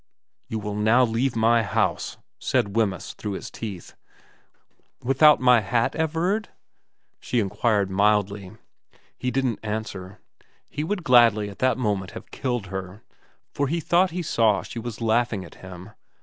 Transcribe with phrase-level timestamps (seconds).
[0.49, 3.93] 'You will now leave my house,' said Wemyss through his teeth.
[4.49, 6.49] * Without my hat, Everard?'
[7.19, 8.53] she inquired mildly.
[9.15, 10.19] He didn't answer.
[10.71, 13.03] He would gladly at that moment have killed her,
[13.51, 15.91] for he thought he saw she was laughing at him.